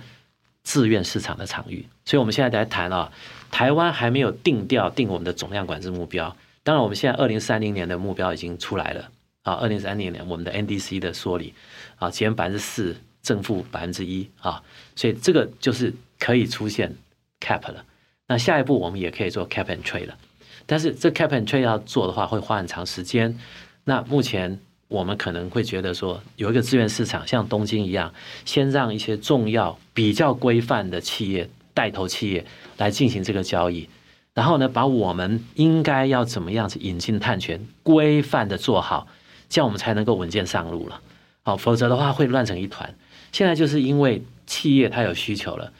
[0.62, 1.86] 自愿市场的场域。
[2.04, 3.12] 所以我们现在来谈啊，
[3.50, 6.36] 台湾还没有定调定我们的总量管制目标。
[6.62, 9.10] 当然，我们现在二零三零年的目标已经出来了
[9.44, 11.54] 啊，二零三零年我们的 NDC 的缩里
[11.96, 14.62] 啊，减百分之四，正负百分之一啊，
[14.94, 16.94] 所以这个就是可以出现
[17.40, 17.84] cap 了。
[18.30, 20.16] 那下一步我们也可以做 cap and trade 了，
[20.64, 23.36] 但是这 cap and trade 要做的话会花很长时间。
[23.82, 28.14] 那目前我们可能会觉得说有一个资源市场，像东京一样，
[28.44, 33.88] 先让一些重要、比较规范的企业、带头企业来进行这个交易，
[34.32, 39.08] 然后呢，把我们应该要怎么样子引进碳权规范的做好，
[39.48, 41.00] 这样我们才能够稳健上路了。
[41.42, 42.94] 好，否则的话会乱成一团。
[43.32, 45.72] 现在就是因为企业它有需求了，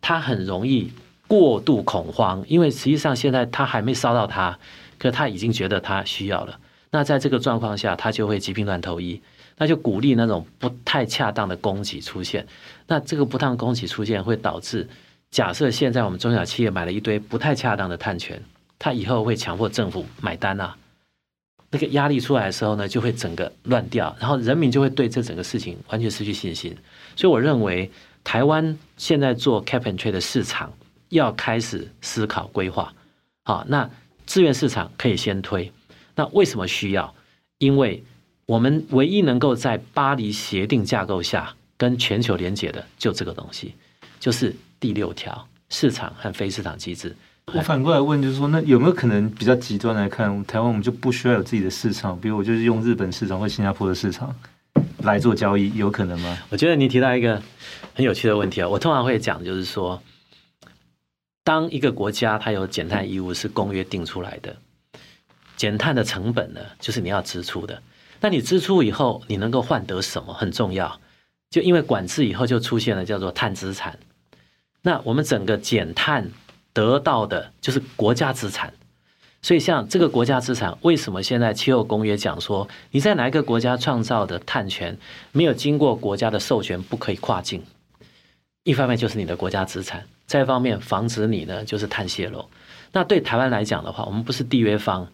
[0.00, 0.92] 它很容易。
[1.30, 4.58] 过度恐慌，因为实际上现在他还没烧到他，
[4.98, 6.58] 可他已经觉得他需要了。
[6.90, 9.22] 那在这个状况下，他就会急病乱投医，
[9.56, 12.44] 那就鼓励那种不太恰当的供给出现。
[12.88, 14.88] 那这个不当供给出现，会导致
[15.30, 18.42] 假设现在我们中小企业买了一堆不太恰当的碳权，
[18.76, 20.76] 他以后会强迫政府买单啊。
[21.70, 26.76] 那个压力出来的时候呢，就会整个乱掉，然后人民就会对这整个事情完全失去信心。
[27.14, 27.88] 所以我认为，
[28.24, 30.72] 台湾现在做 cap and trade 的市场。
[31.10, 32.92] 要开始思考规划，
[33.44, 33.88] 好，那
[34.26, 35.70] 资源市场可以先推。
[36.16, 37.14] 那为什么需要？
[37.58, 38.02] 因为
[38.46, 43.74] 我们唯一能够在巴黎协定架构下跟全球连接的，就这个东西，
[44.18, 47.14] 就是第六条市场和非市场机制。
[47.52, 52.18] 我反过来问，就是说，那有没有可能比较极端来看，台湾我们就不需要有自己的市场？
[52.20, 54.34] 比如我就是用日本市场或新加坡的市场
[55.02, 56.38] 来做交易，有可能吗？
[56.50, 57.42] 我觉得你提到一个
[57.94, 60.00] 很有趣的问题啊，我通常会讲，就是说，
[61.44, 64.56] 当一个国家它有减碳义务是公约定出来的，
[65.56, 67.82] 减碳的成本呢，就是你要支出的。
[68.20, 71.00] 那你支出以后，你能够换得什么很重要？
[71.50, 73.98] 就因为管制以后，就出现了叫做碳资产。
[74.82, 76.30] 那我们整个减碳。
[76.72, 78.72] 得到的就是国家资产，
[79.42, 84.96] 所以像这个国家资产，为什么现在气候公约讲说，你在哪一个国家创造的碳权
[85.32, 87.64] 没有经过国家的授权不可以跨境？
[88.62, 92.48] 一方面就是你的国家资产，再一方面防止你呢就是碳泄漏。
[92.92, 95.08] 那对台湾来讲的话，我们不是缔约方，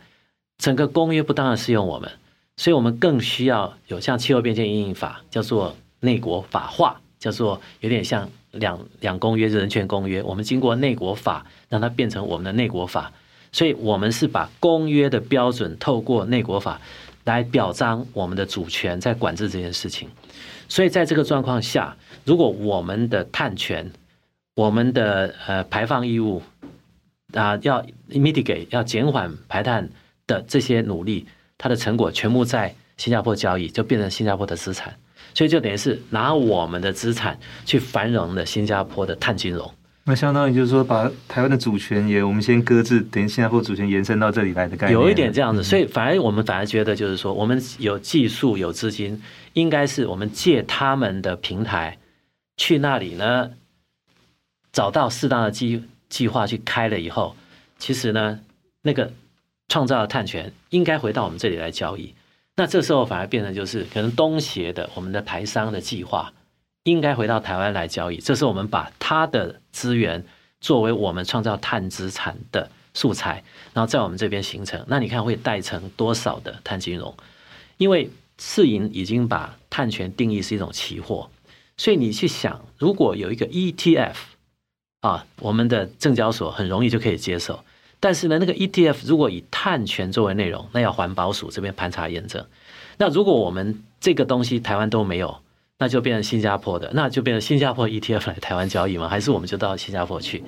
[0.59, 2.11] 整个公约不当然适用我们，
[2.59, 8.29] 所以我们更需要有像气候变迁因应法，叫做内国法化，叫做有点像。
[8.53, 13.13] 两两公约，人权公约，我们经过内国法让它变成我们的内国法，
[13.53, 16.81] 所以我们是把公约的标准透过内国法
[17.25, 20.09] 来表彰我们的主权，在管制这件事情。
[20.71, 23.93] 所以在这个状况下，如果我们的碳权、
[24.57, 26.42] 我们的呃排放义务
[27.35, 29.88] 啊、呃、要 mitigate 要减缓排碳
[30.27, 31.27] 的这些努力，
[31.59, 34.97] 它的成果全部在新加坡交易，就变成新加坡的资产。
[35.35, 39.71] 所以就等于是拿我们的资产去繁荣了新加坡的碳金融，
[40.05, 44.99] 那相当于就是说把台湾的主权也我们先搁置，等于新加坡主权延伸到这里来的概念。
[44.99, 51.99] 有一点这样子，所以反而我们反而觉得就是说，我们有技术有资金，应该是我们借他们的平台
[52.57, 53.51] 去那里呢，
[54.77, 57.35] 找到适当的计计划去开了以后，
[57.79, 58.41] 其实呢，
[58.83, 59.11] 那个
[59.69, 62.15] 创造的碳权应该回到我们这里来交易。
[62.57, 66.35] 那这时候反而变成就是可能东协的我们的台商的计划
[66.83, 70.23] 应该回到台湾来交易，这是我们把它的资源
[70.61, 74.85] 作为我们创造碳资产的素材，然后在我们这边形成。
[74.89, 77.17] 那你看会带成多少的碳金融？
[77.79, 81.31] 因为世银已经把碳权定义是一种期货，
[81.79, 84.17] 所以你去想，如果有一个 ETF
[85.07, 87.62] 啊，我们的证交所很容易就可以接受。
[88.01, 92.45] 但是呢，那个 ETF 如果以碳权作为内容，那要环保署这边盘查验证。
[92.99, 95.38] 那如果我们这个东西台湾都没有，
[95.79, 99.09] 那就变成新加坡的，那就变成新加坡 ETF 来台湾交易吗？
[99.09, 100.42] 还是我们就到新加坡去？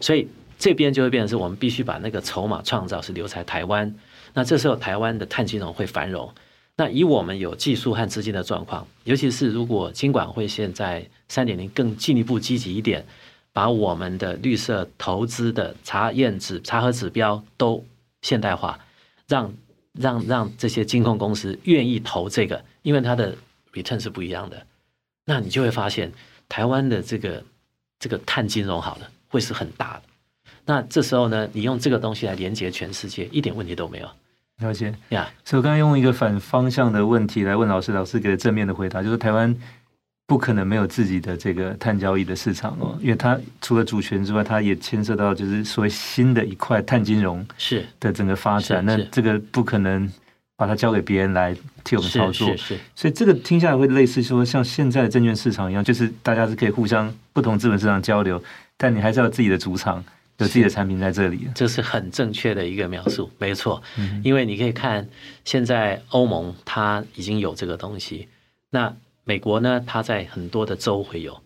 [0.00, 0.26] 所以
[0.58, 3.94] 这边就会变成是我们必须把那个筹码创造是留在台湾。
[4.34, 6.28] 那这时候台湾的碳金融会繁荣。
[6.76, 13.04] 那以我们有技术和资金的状况，尤其是如果金管会现在三点零更进一步积极一点。
[13.52, 17.84] 把我们的绿色投资的查验指查核指标都
[18.22, 18.78] 现代化，
[19.26, 19.52] 让
[19.92, 23.34] 让让这些金控公司愿意投这个，因为它的
[23.72, 24.64] return 是不一样的。
[25.24, 26.12] 那你就会发现，
[26.48, 27.42] 台湾的这个
[27.98, 30.02] 这个碳金融好了，会是很大的。
[30.64, 34.08] 那这时候呢，你用这个东西来连接全世界，一点问题都没有。
[34.58, 35.28] 了解呀。
[35.28, 35.48] Yeah.
[35.48, 39.56] 所以我刚才用一个反方向的问题来问老师，老师给了正面的回答，就是台湾。
[40.30, 48.86] 不可能没有自己的这个碳交易的市场哦，因为它除了主权之外，它也牵涉到就是所谓新的一块碳金融是的整个发展。
[48.86, 50.08] 那这个不可能
[50.54, 52.80] 把它交给别人来替我们操作，是，是，是。
[52.94, 58.40] 所以这个听下来会类似说，像现在的证券市场一样，就是大家是可以互相不同资本市场交流，
[58.76, 60.04] 但你还是要自己的主场，
[60.38, 61.48] 有自己的产品在这里。
[61.56, 63.82] 这是很正确的一个描述，没错。
[64.22, 65.08] 因为你可以看
[65.44, 68.28] 现在欧盟它已经有这个东西，
[68.70, 68.94] 那。
[69.24, 71.40] 美国呢，它在很多的州会有，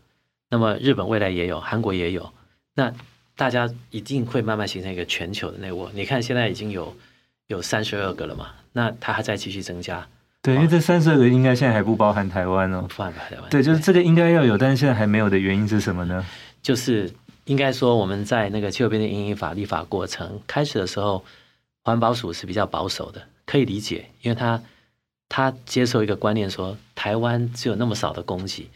[0.48, 2.32] 那么日本未来也有，韩国也有，
[2.74, 2.92] 那
[3.36, 5.88] 大家一定会慢慢形成一个全球的内陆。
[5.92, 6.96] 你看现在已经有
[7.48, 10.06] 有三十二个了嘛，那它还在继续增加。
[10.40, 13.50] 对，因为这三十二个应该现在还不包含台湾哦，不包含台湾。
[13.50, 16.24] 对，就是这个应该要有，但是现在还没有的原因是什么呢？
[16.62, 17.12] 就是
[17.44, 21.24] 应该说我们在那个气候变迁因应法立法过程开始的时候，
[21.82, 24.62] 环保署是比较保守的，可以理解，因为它。
[25.36, 28.70] 他接受一个观念说，台湾只有那么少的供给，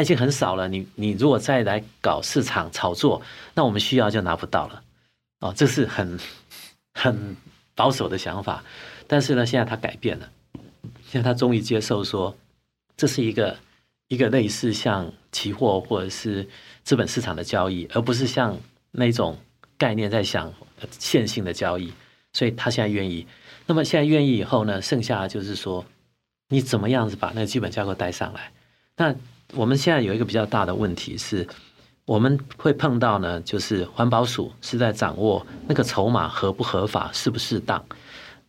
[0.00, 0.66] 已经很少了。
[0.66, 3.22] 你你如果再来搞市场炒作，
[3.54, 4.82] 那我们需要就拿不到了。
[5.38, 6.18] 哦，这是很
[6.92, 7.36] 很
[7.76, 8.64] 保守的想法。
[9.06, 10.28] 但是呢，现在他改变了，
[11.08, 12.36] 现在他终于接受说，
[12.96, 13.56] 这是一个
[14.08, 16.48] 一个类似像期货或者是
[16.82, 18.58] 资本市场的交易，而不是像
[18.90, 19.38] 那种
[19.78, 20.52] 概念在想
[20.90, 21.92] 线性的交易。
[22.32, 23.24] 所以他现在愿意。
[23.66, 25.84] 那么现在愿意以后呢，剩下的就是说，
[26.48, 28.52] 你怎么样子把那个基本架构带上来？
[28.96, 29.14] 那
[29.54, 31.46] 我们现在有一个比较大的问题是，
[32.04, 37.84] 我们会碰到呢，就是环保署是在掌握那个筹码合不合法、适不适当，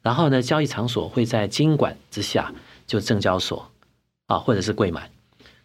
[0.01, 2.53] 然后呢，交易场所会在经管之下，
[2.86, 3.69] 就证交所
[4.27, 5.10] 啊，或者是柜买。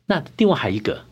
[0.06, 1.04] 那另外还有一个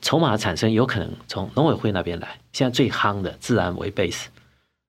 [0.00, 2.40] 筹码的产生，有可能从农委会那边来。
[2.52, 4.24] 现在最夯的自然为 base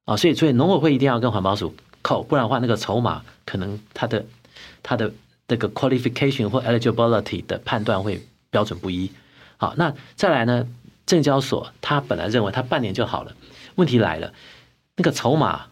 [0.05, 1.75] 啊，所以所以农委会一定要跟环保署
[2.07, 4.23] 扣，不然的话，那个筹码可能它的
[4.83, 5.11] 它的
[5.47, 9.11] 这个 qualification 或 eligibility 的判断会标准不一。
[9.57, 10.67] 好，那再来呢？
[11.05, 13.35] 证交所他本来认为他半年就好了，
[13.75, 14.33] 问题来了，
[14.95, 15.67] 那个筹码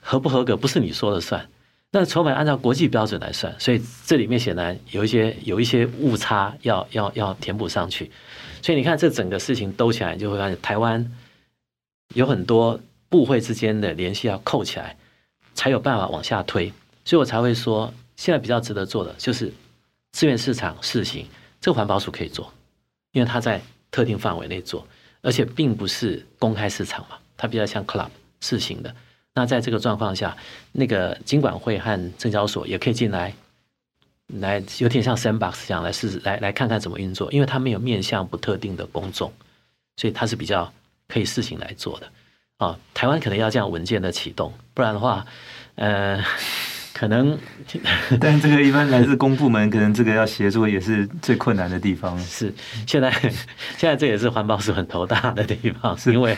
[0.00, 1.48] 合不合格不是你说了算，
[1.92, 8.10] 那筹码按照国际标准来算，所以这里面显然有一些有一些误差要要要填补上去，
[8.60, 11.12] 所以你看这整个事情兜起来，就会发现台湾
[12.14, 14.96] 有很多部会之间的联系要扣起来，
[15.56, 16.72] 才有办法往下推，
[17.04, 19.52] 所以我才会说现在比较值得做的就是
[20.12, 21.26] 自愿市场试行，
[21.60, 22.52] 这个环保署可以做，
[23.10, 23.60] 因为他在。
[23.88, 24.86] 特定范围内做，
[25.22, 28.08] 而且并不是公开市场嘛，它比较像 club
[28.40, 28.94] 试行的。
[29.32, 30.36] 那在这个状况下，
[30.72, 33.32] 那个金管会和证交所也可以进来，
[34.26, 37.32] 来有点像 sandbox 这样来试试，来来看看怎么运作。
[37.32, 39.32] 因为它没有面向不特定的公众，
[39.96, 40.70] 所以它是比较
[41.08, 42.12] 可以试行来做的。
[42.58, 45.24] 啊、哦，台湾可能要这样稳健的启动，不然的话，
[45.76, 46.22] 呃。
[46.98, 47.38] 可能，
[48.18, 52.18] 但这个一般来自公部门，可能这个要协助也是最困难的地方。
[52.20, 52.50] 是，
[52.86, 53.10] 现在
[53.76, 56.34] 现在这也是环保署很头大的地方，是因为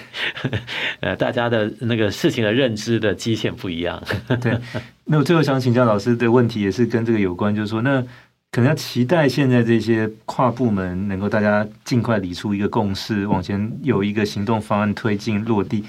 [0.98, 4.02] 呃大家的那个事情的认知的基线不一样。
[4.40, 4.58] 对，
[5.06, 8.02] 那我最后想请教老师的问题也是跟这个有关，就是说，那
[8.50, 15.84] 可能要期待现在这些跨部门能够大家尽快理出一个共识，往前有一个行动方案推进落地。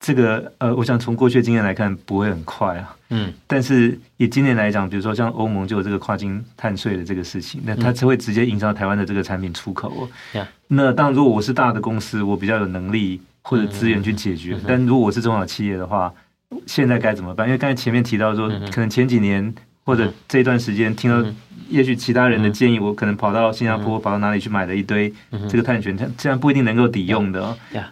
[0.00, 2.94] 这个呃，我想从过去的经验来看，不会很快啊。
[3.08, 10.08] 嗯，但是以今年来讲，比如说像欧盟就有这个跨境碳税的这个事情，那它就会直接影响到台湾的这个产品出口。
[10.34, 14.58] 嗯、那当然，如果我是大的公司，我比较有能力或者资源去解决。
[14.66, 16.12] 但如果我是中小企业的话，
[16.66, 17.46] 现在该怎么办？
[17.46, 19.54] 因为刚才前面提到说，可能前几年
[19.84, 21.26] 或者这段时间听到，
[21.70, 25.10] 也许其他人的建议，我可能跑到新加坡，跑到哪里去买了一堆
[25.48, 27.56] 这个碳权，它这样不一定能够抵用的。
[27.72, 27.82] 嗯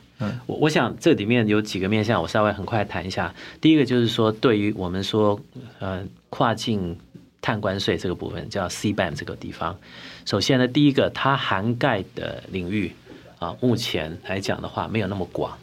[0.47, 3.35] 我我想这里面有几个面向，我稍微很快谈一下。
[3.61, 5.41] 第一个就是说，对于我们说
[5.79, 6.99] 呃跨境
[7.41, 9.77] 碳关税这个部分，叫 CBAM 这个地方，
[10.25, 12.93] 首先呢，第一个它涵盖的领域
[13.39, 15.59] 啊，目前来讲的话没有那么广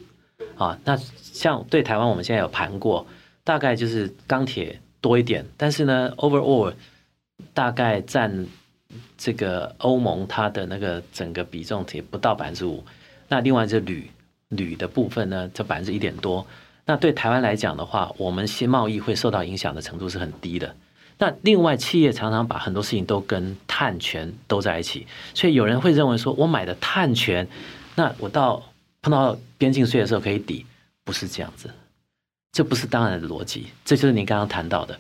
[0.58, 0.78] 啊。
[0.84, 3.06] 那像对台湾，我们现在有盘过，
[3.43, 6.74] 大概就是钢铁多一点，但是呢，overall
[7.54, 8.45] 大概占
[9.17, 12.84] 这个欧盟它的那个整个比重也不到百分之五。
[13.30, 14.10] 那另外就是铝。
[14.50, 16.46] 铝的部分呢，这百分之一点多。
[16.86, 20.76] 那对台湾来讲的话，我们新贸易会受到影响的程度是很低的。
[21.20, 27.48] 那另外，企业常常把很多事情都跟碳权都在一起，所以有人会认为说，我买的碳权，
[27.96, 28.64] 那我到
[29.02, 30.66] 碰到边境税的时候可以抵，
[31.04, 31.70] 不是这样子。
[32.52, 33.68] 这不是当然的逻辑。
[33.86, 34.98] 这就是您刚刚谈到的，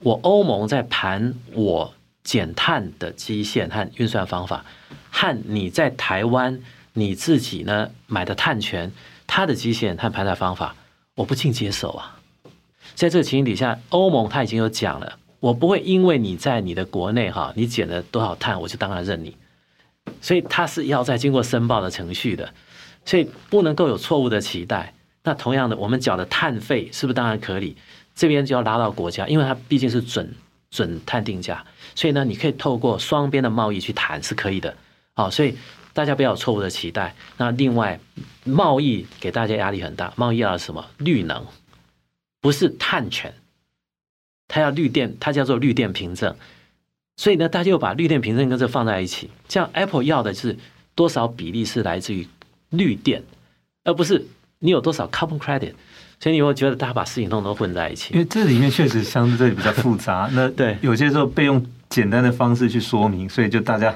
[0.00, 4.66] 我欧盟在盘我减碳的基线和运算方法，
[5.10, 6.60] 和你在台湾。
[6.94, 8.92] 你自己呢买的碳权，
[9.26, 10.74] 它的基线和盘算方法，
[11.14, 12.18] 我不尽接受啊。
[12.94, 19.34] 在这个情形底下，欧盟它已经有讲了，我不会因为你在你的国内哈，你减了多少碳，我就当然认你。
[20.20, 22.52] 所以它是要再经过申报的程序的，
[23.06, 24.92] 所以不能够有错误的期待。
[25.22, 27.74] 那同样的，我们缴的碳费是不是当然可以？
[28.14, 30.34] 这边就要拉到国家，因为它毕竟是准
[30.70, 34.74] 准碳定价，所以呢，你可以透过双边的贸易去谈是可以的。
[35.14, 35.56] 好，所以。
[35.92, 37.14] 大家不要有错误的期待。
[37.36, 38.00] 那另外，
[38.44, 40.12] 贸易给大家压力很大。
[40.16, 40.86] 贸易要什么？
[40.98, 41.44] 绿能，
[42.40, 43.34] 不是碳权，
[44.48, 46.34] 它要绿电，它叫做绿电凭证。
[47.16, 49.30] 所以呢，大家又把绿电凭证跟这放在一起。
[49.48, 50.56] 这样，Apple 要的是
[50.94, 52.26] 多少比例是来自于
[52.70, 53.22] 绿电，
[53.84, 54.26] 而不是
[54.60, 55.74] 你有多少 carbon credit。
[56.18, 58.14] 所以你会觉得大家把事情弄都混在一起。
[58.14, 60.30] 因为这里面确实相对比较复杂。
[60.32, 63.94] 那 对，有些时候被用简单的方式去说明，所以就大家。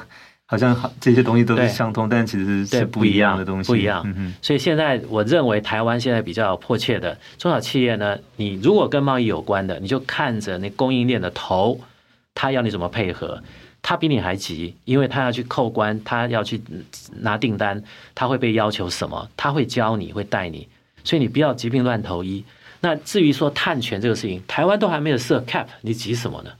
[0.48, 3.66] 好像这些东西都是相通，但其实是不一样的东西。
[3.66, 4.06] 不一样。
[4.40, 11.80] 所以现在我认为台湾现在比较迫切的中小企业呢，你如果跟贸易有关的，你就看着那供应链的头，
[12.32, 13.42] 他要你怎么配合，
[13.82, 16.62] 他比你还急，因为他要去扣关，他要去
[17.16, 17.82] 拿订单，
[18.14, 20.68] 他会被要求什么，他会教你会带你，
[21.02, 22.44] 所以你不要急病乱投医。
[22.82, 26.50] 那至于说碳权这个事情，台湾都还没有设 cap，你急什么呢？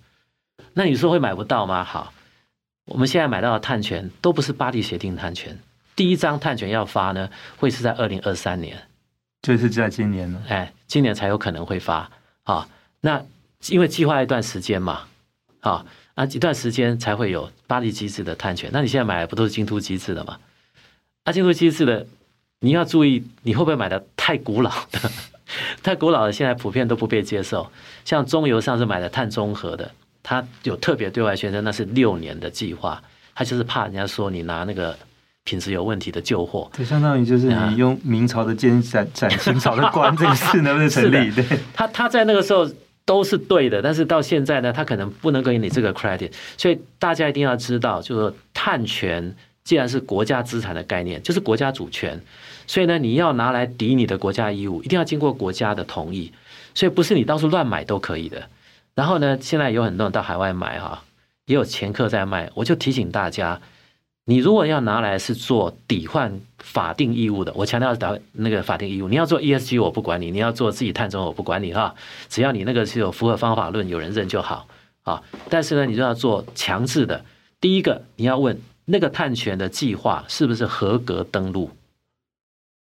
[0.75, 1.85] 那你说会买不到吗？
[1.85, 2.13] 好。
[2.87, 5.59] 我们现在买到的碳权都不是巴黎协定碳权，
[5.97, 8.87] 第一张碳权要发呢，会是在二零二三年，
[9.43, 12.11] 就是在今年呢，哎，今年才有可能会发
[12.45, 12.69] 啊。
[13.01, 13.23] 那
[13.69, 15.03] 因为计划一段时间嘛，
[15.61, 15.85] 啊，
[16.15, 18.71] 啊一段时间才会有巴黎机制的碳权。
[18.73, 20.39] 那你现在买的不都是京都机制的吗？
[21.25, 22.07] 啊，京都机制的，
[22.61, 25.11] 你要注意，你会不会买的太古老的？
[25.83, 27.71] 太古老的现在普遍都不被接受，
[28.05, 29.91] 像中油上次买的碳中和的。
[30.29, 33.01] 他有特别对外宣称那是六年的计划，
[33.33, 34.99] 他就是怕人家说你拿那个
[35.45, 41.31] 品质有问题的旧货，就相当于就是你用明朝的剑斩斩清朝的官，这个事能不能成立？
[41.31, 42.69] 对，他他在那个时候
[43.05, 52.21] 都是对的，但是到现在呢，他可能不能给你这个 credit，所以大家一定要知道，就是说碳权既然是国家资产的概念，就是国家主权，
[52.67, 56.33] 所以呢，你要拿来抵你的国家义务，一定要经过国家的同意，
[56.75, 58.49] 所以不是你到处乱买都可以的。
[58.97, 61.05] 然后呢，现在有很多人到海外买哈，
[61.45, 63.61] 也有掮客在卖，我就提醒大家。
[64.25, 71.95] 你如果要拿来是做抵换法定义务的，我强调的那个法定义务，你要做 ESG 我不管你，你要做自己碳中我不管你哈，
[72.29, 74.67] 只要你那个是有符合方法论，有人认就好
[75.05, 75.23] 啊。
[75.49, 77.25] 但是呢，你就要做强制的。
[77.61, 81.71] 第一个，你要问那个碳权的计划是不是合格登录，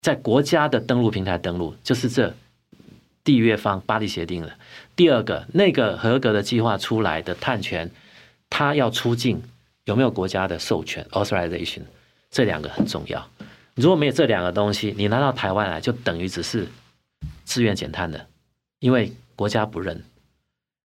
[0.02, 2.32] 在国家的登录平台登录，就是这
[3.24, 4.52] 缔约方巴黎协定了。
[4.94, 7.90] 第二个，那个合格的计划出来的碳权，
[8.50, 9.42] 它要出境。
[9.84, 11.80] 有没有国家的授权 authorization？
[12.30, 13.28] 这两个很重要。
[13.74, 16.68] 如果没有这两个东西，你拿到台湾来就等于只是
[17.42, 18.28] 自愿减碳的，
[18.78, 20.04] 因为国家不认。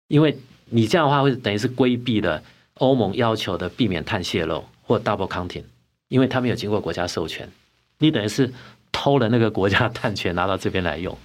[0.09, 2.43] 因为你这样的话会等于是规避了
[2.73, 5.63] 欧盟要求的避免碳泄漏或 double counting，
[6.09, 7.49] 因为他没有经过国家授权，
[7.99, 8.51] 你等于是
[8.91, 11.17] 偷了那个国家碳权拿到这边来用。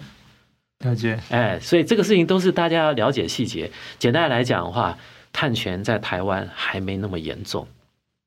[0.80, 1.18] 了解。
[1.30, 3.70] 哎，所以这个事情都是大家要了解细节。
[3.98, 4.96] 简单来讲的话。
[5.32, 7.68] 碳权在台湾还没那么严重，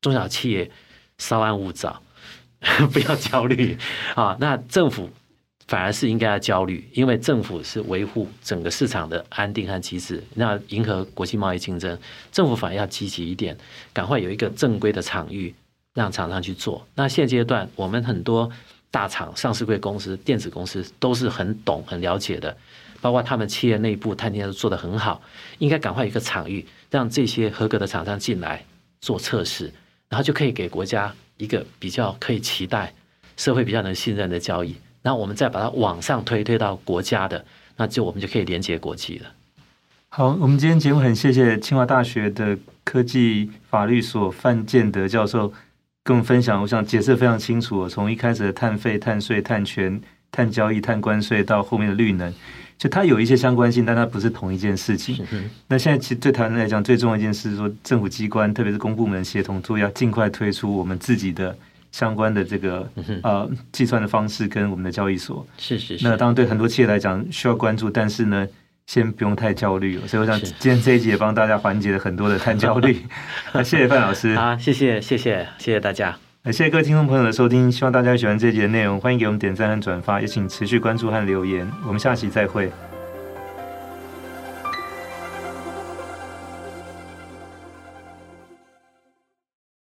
[0.00, 0.70] 中小企业
[1.18, 2.00] 稍安勿躁，
[2.92, 3.76] 不要焦虑
[4.14, 4.36] 啊。
[4.38, 5.10] 那政府
[5.66, 11.98] 反而是应该要焦虑，因为政府是维护整个市场的安定和机制，那迎合国际贸易竞争，
[12.30, 13.58] 政府反而要积极一点，
[13.92, 15.52] 赶快有一个正规的场域
[15.94, 16.86] 让厂商去做。
[16.94, 18.48] 那现阶段我们很多
[18.90, 22.56] 大厂、上市贵公司、电子公司都是很懂、很了解的。
[23.02, 25.22] 包括他们企业内部探店都做得很好，
[25.58, 28.62] 应该赶快有一个场域，让这些合格的厂商进来
[29.00, 29.72] 做测试，
[30.10, 32.92] 然后就可以给国家一个比较可以期待、
[33.38, 37.42] 社会比较能信任的交易，然后我们再把它往上推，推到国家的，
[37.78, 39.32] 那就我们就可以连接国际了。
[40.10, 45.54] 好，我们今天节目很谢谢清华大学的科技法律所范建德教授
[46.10, 50.00] 跟我们分享，我想解释非常清楚，从一开始的碳费、碳税、碳权、
[50.32, 52.34] 碳交易、碳关税到后面的绿能。
[52.76, 55.24] 就它有一些相关性，但它不是同一件事情。
[55.68, 61.56] 那现在其实对台湾来讲，最重要一件事是说，政府机关特别是公部门协同，做要尽快推出我们自己的
[61.92, 62.90] 相关的这个
[63.22, 65.46] 呃计算的方式跟我们的交易所。
[65.58, 66.08] 是是是。
[66.08, 68.48] 那当然对很多企业来讲需要关注，但是呢，
[68.90, 69.96] 先不用太焦虑。
[70.04, 73.00] 所以我想今天这一集也帮大家缓解了很多的碳焦虑。
[73.54, 74.34] 那谢谢范老师。
[74.34, 76.18] 好，谢谢谢谢谢谢大家。
[76.46, 82.68] 谢谢各位听众朋友的收听，希望大家喜欢这集的内容，欢迎给我们点赞和转发，也请持续关注和留言，我们下期再会。